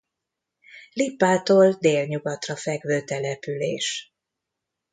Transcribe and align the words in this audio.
Lippától 0.93 1.71
délnyugatra 1.73 2.55
fekvő 2.55 3.03
település. 3.03 4.13